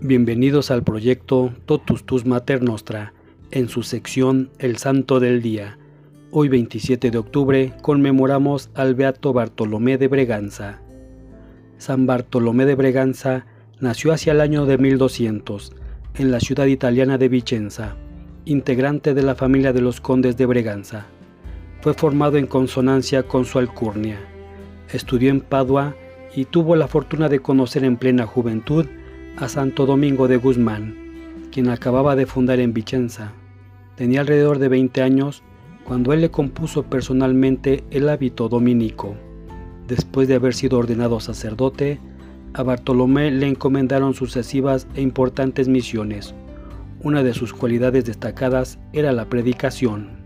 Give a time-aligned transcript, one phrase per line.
[0.00, 3.14] Bienvenidos al proyecto Totus Tus Mater Nostra,
[3.50, 5.76] en su sección El Santo del Día.
[6.30, 10.80] Hoy 27 de octubre conmemoramos al Beato Bartolomé de Breganza.
[11.78, 13.46] San Bartolomé de Breganza
[13.80, 15.72] nació hacia el año de 1200
[16.14, 17.96] en la ciudad italiana de Vicenza,
[18.44, 21.06] integrante de la familia de los condes de Breganza.
[21.80, 24.20] Fue formado en consonancia con su alcurnia.
[24.92, 25.96] Estudió en Padua
[26.36, 28.86] y tuvo la fortuna de conocer en plena juventud
[29.40, 30.96] a Santo Domingo de Guzmán,
[31.52, 33.30] quien acababa de fundar en Vicenza.
[33.94, 35.44] Tenía alrededor de 20 años
[35.84, 39.14] cuando él le compuso personalmente el hábito dominico.
[39.86, 42.00] Después de haber sido ordenado sacerdote,
[42.52, 46.34] a Bartolomé le encomendaron sucesivas e importantes misiones.
[47.04, 50.18] Una de sus cualidades destacadas era la predicación.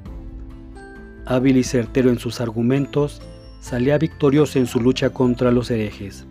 [1.26, 3.20] Hábil y certero en sus argumentos,
[3.60, 6.26] salía victorioso en su lucha contra los herejes.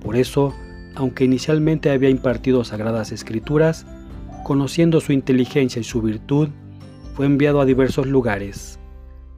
[0.00, 0.52] Por eso,
[0.94, 3.86] aunque inicialmente había impartido sagradas escrituras,
[4.44, 6.48] conociendo su inteligencia y su virtud,
[7.14, 8.78] fue enviado a diversos lugares.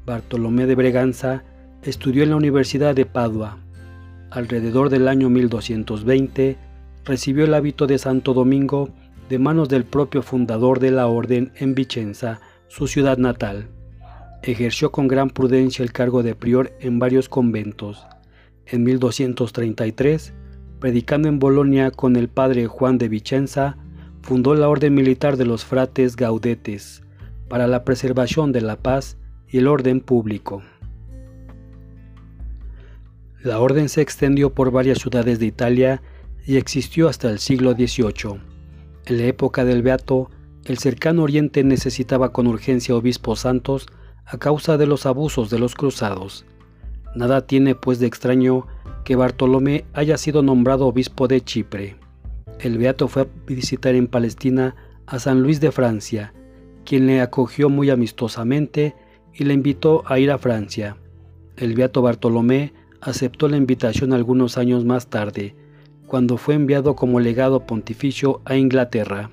[0.04, 1.44] Bartolomé de Breganza
[1.82, 3.58] estudió en la Universidad de Padua.
[4.30, 6.56] Alrededor del año 1220
[7.04, 8.90] recibió el hábito de Santo Domingo
[9.28, 13.68] de manos del propio fundador de la orden en Vicenza, su ciudad natal.
[14.42, 18.06] Ejerció con gran prudencia el cargo de prior en varios conventos.
[18.66, 20.32] En 1233
[20.86, 23.76] predicando en Bolonia con el padre Juan de Vicenza,
[24.22, 27.02] fundó la orden militar de los frates gaudetes
[27.48, 30.62] para la preservación de la paz y el orden público.
[33.42, 36.02] La orden se extendió por varias ciudades de Italia
[36.46, 38.40] y existió hasta el siglo XVIII.
[39.06, 40.30] En la época del Beato,
[40.66, 43.88] el cercano Oriente necesitaba con urgencia obispos santos
[44.24, 46.46] a causa de los abusos de los cruzados.
[47.16, 48.66] Nada tiene pues de extraño
[49.02, 51.96] que Bartolomé haya sido nombrado obispo de Chipre.
[52.60, 56.34] El beato fue a visitar en Palestina a San Luis de Francia,
[56.84, 58.94] quien le acogió muy amistosamente
[59.32, 60.98] y le invitó a ir a Francia.
[61.56, 65.54] El beato Bartolomé aceptó la invitación algunos años más tarde,
[66.06, 69.30] cuando fue enviado como legado pontificio a Inglaterra.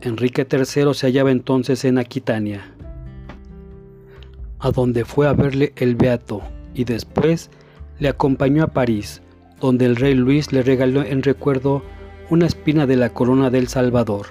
[0.00, 2.73] Enrique III se hallaba entonces en Aquitania,
[4.64, 6.40] a donde fue a verle el beato
[6.74, 7.50] y después
[7.98, 9.20] le acompañó a París,
[9.60, 11.82] donde el rey Luis le regaló en recuerdo
[12.30, 14.28] una espina de la corona del Salvador.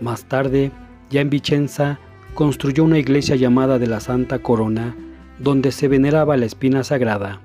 [0.00, 0.72] Más tarde,
[1.10, 2.00] ya en Vicenza,
[2.32, 4.96] construyó una iglesia llamada de la Santa Corona,
[5.38, 7.42] donde se veneraba la espina sagrada.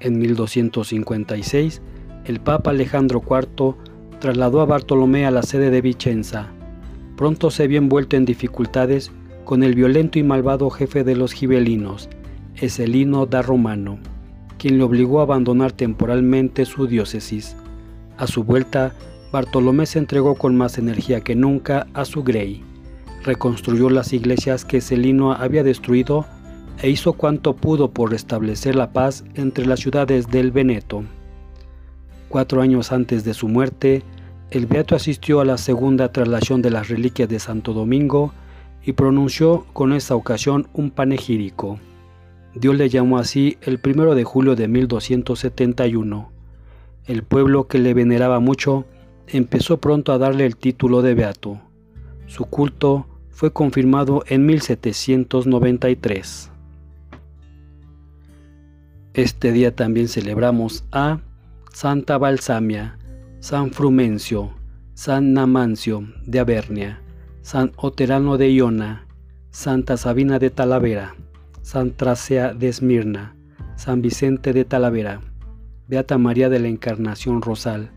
[0.00, 1.82] En 1256,
[2.24, 3.74] el Papa Alejandro IV
[4.18, 6.46] trasladó a Bartolomé a la sede de Vicenza.
[7.18, 9.12] Pronto se había envuelto en dificultades
[9.50, 12.08] con el violento y malvado jefe de los gibelinos,
[12.54, 13.98] Eselino da Romano
[14.58, 17.56] quien le obligó a abandonar temporalmente su diócesis.
[18.16, 18.94] A su vuelta,
[19.32, 22.62] Bartolomé se entregó con más energía que nunca a su grey.
[23.24, 26.26] Reconstruyó las iglesias que Celino había destruido
[26.80, 31.02] e hizo cuanto pudo por restablecer la paz entre las ciudades del Veneto.
[32.28, 34.04] Cuatro años antes de su muerte,
[34.52, 38.32] el beato asistió a la segunda traslación de las reliquias de Santo Domingo
[38.84, 41.78] y pronunció con esta ocasión un panegírico.
[42.54, 46.30] Dios le llamó así el primero de julio de 1271.
[47.06, 48.84] El pueblo que le veneraba mucho
[49.28, 51.60] empezó pronto a darle el título de beato.
[52.26, 56.50] Su culto fue confirmado en 1793.
[59.14, 61.20] Este día también celebramos a
[61.72, 62.98] Santa Balsamia,
[63.40, 64.52] San Frumencio,
[64.94, 67.00] San Namancio de Avernia,
[67.50, 69.08] San Oterano de Iona,
[69.50, 71.16] Santa Sabina de Talavera.
[71.62, 73.34] San Tracea de Esmirna,
[73.74, 75.20] San Vicente de Talavera,
[75.88, 77.90] Beata María de la Encarnación Rosal,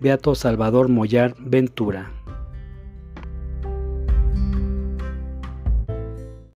[0.00, 2.10] Beato Salvador Mollar Ventura.